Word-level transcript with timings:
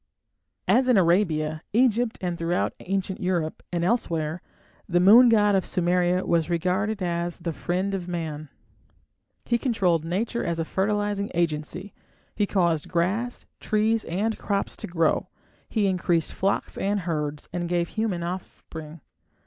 As 0.67 0.89
in 0.89 0.97
Arabia, 0.97 1.61
Egypt, 1.73 2.17
and 2.21 2.35
throughout 2.35 2.73
ancient 2.79 3.19
Europe 3.21 3.61
and 3.71 3.83
elsewhere, 3.83 4.41
the 4.89 4.99
moon 4.99 5.29
god 5.29 5.53
of 5.53 5.63
Sumeria 5.63 6.25
was 6.25 6.49
regarded 6.49 7.03
as 7.03 7.37
the 7.37 7.53
"friend 7.53 7.93
of 7.93 8.07
man". 8.07 8.49
He 9.45 9.59
controlled 9.59 10.03
nature 10.03 10.43
as 10.43 10.57
a 10.57 10.65
fertilizing 10.65 11.29
agency; 11.35 11.93
he 12.33 12.47
caused 12.47 12.89
grass, 12.89 13.45
trees, 13.59 14.03
and 14.05 14.39
crops 14.39 14.75
to 14.77 14.87
grow; 14.87 15.27
he 15.69 15.85
increased 15.85 16.33
flocks 16.33 16.79
and 16.79 17.01
herds, 17.01 17.47
and 17.53 17.69
gave 17.69 17.89
human 17.89 18.23
offspring. 18.23 19.01